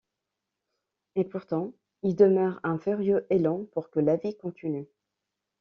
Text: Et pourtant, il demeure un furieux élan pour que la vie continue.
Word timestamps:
Et 1.13 1.23
pourtant, 1.23 1.73
il 2.01 2.15
demeure 2.15 2.59
un 2.63 2.79
furieux 2.79 3.27
élan 3.29 3.65
pour 3.71 3.91
que 3.91 3.99
la 3.99 4.15
vie 4.15 4.35
continue. 4.35 4.87